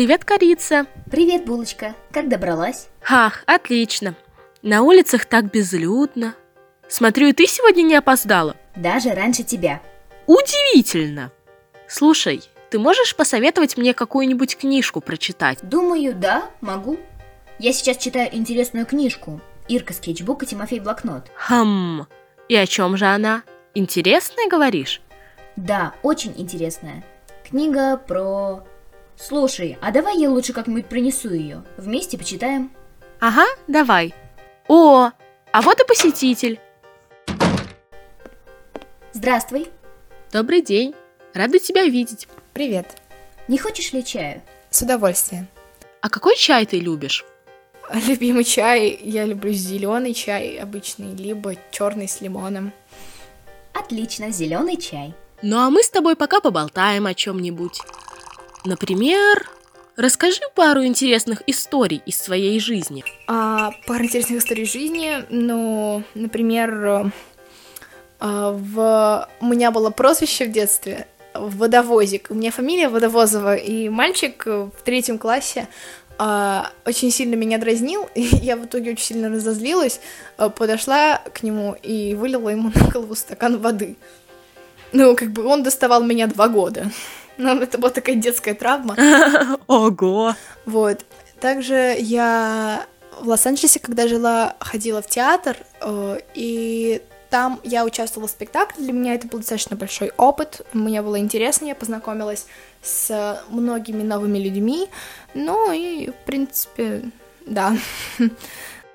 [0.00, 0.86] Привет, корица.
[1.10, 1.94] Привет, булочка.
[2.10, 2.88] Как добралась?
[3.06, 4.14] Ах, отлично.
[4.62, 6.34] На улицах так безлюдно.
[6.88, 8.56] Смотрю, и ты сегодня не опоздала.
[8.74, 9.82] Даже раньше тебя.
[10.26, 11.32] Удивительно.
[11.86, 15.58] Слушай, ты можешь посоветовать мне какую-нибудь книжку прочитать?
[15.60, 16.98] Думаю, да, могу.
[17.58, 19.38] Я сейчас читаю интересную книжку.
[19.68, 21.30] Ирка скетчбук и Тимофей блокнот.
[21.36, 22.06] Хм,
[22.48, 23.42] и о чем же она?
[23.74, 25.02] Интересная, говоришь?
[25.56, 27.04] Да, очень интересная.
[27.46, 28.64] Книга про...
[29.20, 31.62] Слушай, а давай я лучше как-нибудь принесу ее.
[31.76, 32.70] Вместе почитаем.
[33.20, 34.14] Ага, давай.
[34.66, 35.10] О,
[35.52, 36.58] а вот и посетитель.
[39.12, 39.68] Здравствуй.
[40.32, 40.94] Добрый день.
[41.34, 42.28] Рада тебя видеть.
[42.54, 42.96] Привет.
[43.46, 44.40] Не хочешь ли чаю?
[44.70, 45.48] С удовольствием.
[46.00, 47.26] А какой чай ты любишь?
[47.92, 52.72] Любимый чай, я люблю зеленый чай обычный, либо черный с лимоном.
[53.74, 55.12] Отлично, зеленый чай.
[55.42, 57.80] Ну а мы с тобой пока поболтаем о чем-нибудь.
[58.64, 59.48] Например,
[59.96, 63.04] расскажи пару интересных историй из своей жизни.
[63.26, 67.12] А, пара интересных историй жизни, ну, например,
[68.18, 69.28] а, в...
[69.40, 72.26] у меня было прозвище в детстве Водовозик.
[72.30, 75.68] У меня фамилия Водовозова, и мальчик в третьем классе
[76.18, 80.00] а, очень сильно меня дразнил, и я в итоге очень сильно разозлилась,
[80.36, 83.96] а, подошла к нему и вылила ему на голову стакан воды.
[84.92, 86.90] Ну, как бы он доставал меня два года.
[87.40, 88.96] Ну, это была такая детская травма.
[89.66, 90.34] Ого!
[90.66, 91.06] Вот.
[91.40, 92.84] Также я
[93.18, 98.92] в Лос-Анджелесе, когда жила, ходила в театр, э, и там я участвовала в спектакле, для
[98.92, 102.46] меня это был достаточно большой опыт, мне было интересно, я познакомилась
[102.82, 104.88] с многими новыми людьми,
[105.32, 107.04] ну и, в принципе,
[107.46, 107.76] да.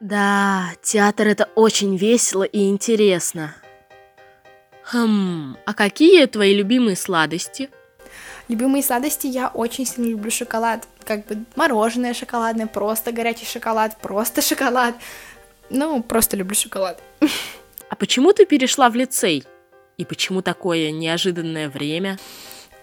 [0.00, 3.56] Да, театр это очень весело и интересно.
[4.84, 7.68] Хм, а какие твои любимые сладости?
[8.48, 10.88] Любимые сладости я очень сильно люблю шоколад.
[11.04, 14.94] Как бы мороженое шоколадное, просто горячий шоколад, просто шоколад.
[15.70, 17.02] Ну, просто люблю шоколад.
[17.90, 19.44] А почему ты перешла в лицей?
[19.98, 22.18] И почему такое неожиданное время?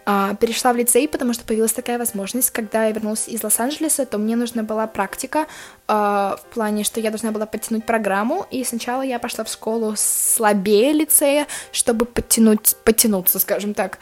[0.08, 4.20] А, перешла в лицей, потому что появилась такая возможность, когда я вернулась из Лос-Анджелеса, то
[4.20, 5.48] мне нужна была практика
[5.88, 9.96] а, в плане, что я должна была подтянуть программу, и сначала я пошла в школу
[9.98, 13.98] слабее лицея, чтобы подтянуть, подтянуться, скажем так.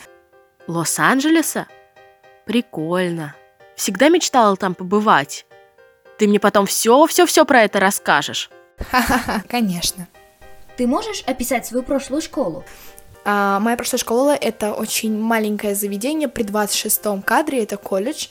[0.67, 1.67] Лос-Анджелеса?
[2.45, 3.35] Прикольно.
[3.75, 5.45] Всегда мечтала там побывать.
[6.17, 8.49] Ты мне потом все-все-все про это расскажешь.
[8.77, 10.07] Ха-ха-ха, конечно.
[10.77, 12.63] Ты можешь описать свою прошлую школу?
[13.25, 18.27] А, моя прошлая школа— это очень маленькое заведение при 26-м кадре, это колледж.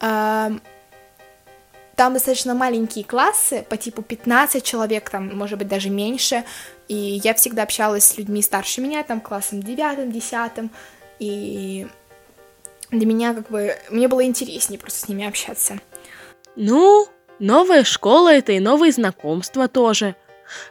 [0.00, 0.52] А,
[1.96, 6.44] там достаточно маленькие классы, по типу 15 человек, там, может быть, даже меньше,
[6.88, 10.70] и я всегда общалась с людьми старше меня, там, классом 9 10
[11.18, 11.86] и
[12.90, 15.78] для меня, как бы, мне было интереснее просто с ними общаться.
[16.54, 20.14] Ну, новая школа— это и новые знакомства тоже.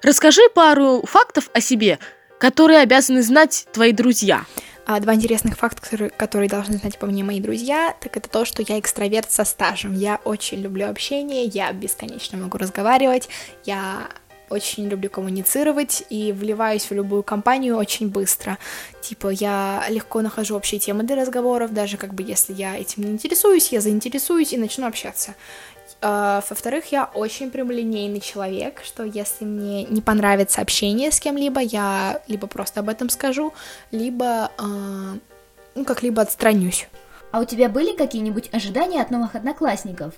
[0.01, 1.99] Расскажи пару фактов о себе,
[2.39, 4.45] которые обязаны знать твои друзья.
[4.87, 8.45] А два интересных факта, которые, которые должны знать по мне мои друзья, так это то,
[8.45, 9.95] что я экстраверт со стажем.
[9.95, 13.27] Я очень люблю общение, я бесконечно могу разговаривать,
[13.65, 14.09] я
[14.49, 18.57] очень люблю коммуницировать и вливаюсь в любую компанию очень быстро.
[19.01, 23.11] Типа, я легко нахожу общие темы для разговоров, даже как бы если я этим не
[23.11, 25.35] интересуюсь, я заинтересуюсь и начну общаться.
[26.01, 32.21] Uh, во-вторых, я очень прямолинейный человек, что если мне не понравится общение с кем-либо, я
[32.27, 33.53] либо просто об этом скажу,
[33.91, 35.19] либо uh,
[35.75, 36.87] ну, как-либо отстранюсь.
[37.31, 40.13] А у тебя были какие-нибудь ожидания от новых одноклассников?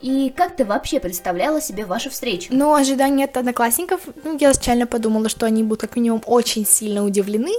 [0.00, 2.50] И как ты вообще представляла себе вашу встречу?
[2.52, 7.04] Ну, ожидания от одноклассников, ну, я изначально подумала, что они будут как минимум очень сильно
[7.04, 7.52] удивлены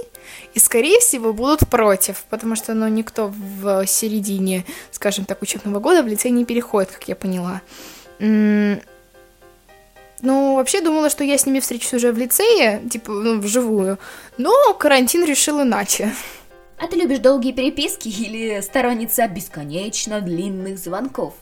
[0.54, 6.02] и, скорее всего, будут против, потому что, ну, никто в середине, скажем так, учебного года
[6.02, 7.60] в лицей не переходит, как я поняла.
[8.18, 8.78] ну,
[10.22, 13.98] вообще думала, что я с ними встречусь уже в лицее, типа, ну, вживую,
[14.38, 16.14] но карантин решил иначе.
[16.78, 21.34] А ты любишь долгие переписки или сторонница бесконечно длинных звонков?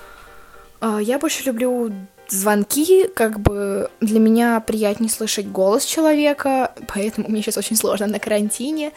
[0.80, 1.92] А, я больше люблю
[2.28, 8.18] звонки, как бы для меня приятнее слышать голос человека, поэтому мне сейчас очень сложно на
[8.18, 8.92] карантине.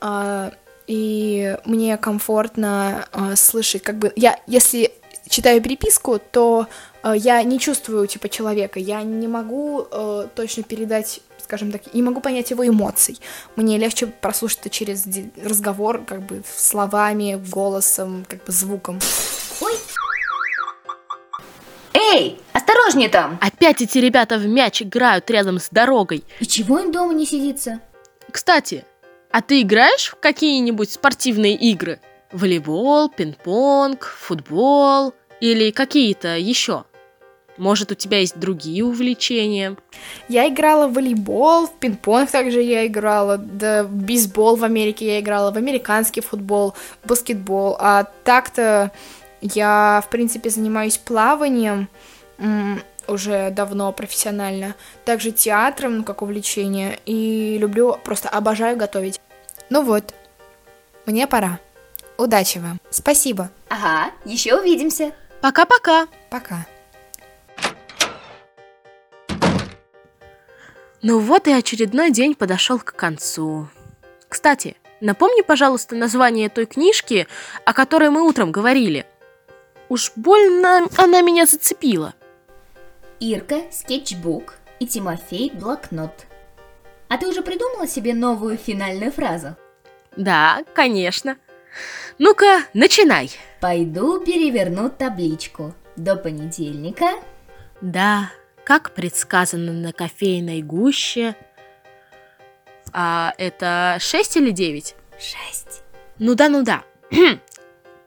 [0.00, 0.52] А,
[0.86, 4.92] и мне комфортно а, слышать, как бы я, если
[5.28, 6.68] читаю переписку, то
[7.14, 9.86] я не чувствую типа человека, я не могу
[10.34, 13.20] точно передать скажем так, не могу понять его эмоций.
[13.54, 15.06] Мне легче прослушать это через
[15.40, 18.98] разговор, как бы словами, голосом, как бы звуком.
[22.16, 23.38] Эй, осторожнее там!
[23.42, 26.24] Опять эти ребята в мяч играют рядом с дорогой.
[26.40, 27.80] И чего им дома не сидится?
[28.30, 28.86] Кстати,
[29.30, 32.00] а ты играешь в какие-нибудь спортивные игры?
[32.32, 36.84] Волейбол, пинг-понг, футбол, Или какие-то еще?
[37.58, 39.76] Может, у тебя есть другие увлечения?
[40.30, 45.20] Я играла в волейбол, в пинг-понг также я играла, да, в бейсбол в Америке я
[45.20, 47.76] играла, в американский футбол, в баскетбол.
[47.78, 48.90] А так-то
[49.54, 51.88] я, в принципе, занимаюсь плаванием
[53.08, 59.20] уже давно профессионально, также театром, ну, как увлечение, и люблю, просто обожаю готовить.
[59.70, 60.14] Ну вот,
[61.06, 61.60] мне пора.
[62.18, 62.80] Удачи вам.
[62.90, 63.50] Спасибо.
[63.68, 65.12] Ага, еще увидимся.
[65.40, 66.08] Пока-пока.
[66.30, 66.66] Пока.
[71.02, 73.68] Ну вот и очередной день подошел к концу.
[74.28, 77.28] Кстати, напомни, пожалуйста, название той книжки,
[77.64, 79.06] о которой мы утром говорили.
[79.88, 82.14] Уж больно она меня зацепила.
[83.20, 86.26] Ирка– скетчбук и Тимофей– блокнот.
[87.08, 89.56] А ты уже придумала себе новую финальную фразу?
[90.16, 91.36] Да, конечно.
[92.18, 93.30] Ну-ка, начинай.
[93.60, 95.74] Пойду переверну табличку.
[95.96, 97.06] До понедельника.
[97.80, 98.30] Да,
[98.64, 101.36] как предсказано на кофейной гуще.
[102.92, 104.94] А это 6 или 9?
[105.18, 105.82] Шесть.
[106.18, 106.82] Ну да, ну да.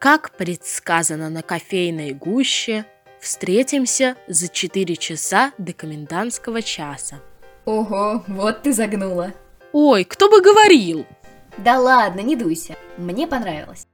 [0.00, 2.86] Как предсказано на кофейной гуще,
[3.20, 7.20] встретимся за 4 часа до комендантского часа.
[7.66, 9.34] Ого, вот ты загнула.
[9.74, 11.04] Ой, кто бы говорил?
[11.58, 12.76] Да ладно, не дуйся.
[12.96, 13.86] Мне понравилось.